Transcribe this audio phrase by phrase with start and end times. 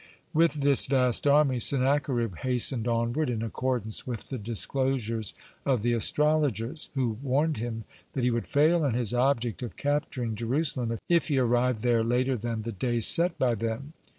[0.31, 5.93] (52) With this vast army Sennacherib hastened onward, in accordance with the disclosures of the
[5.93, 7.83] astrologers, who warned him
[8.13, 12.35] that he would fail in his object of capturing Jerusalem, if he arrived there later
[12.35, 13.93] than the day set by them.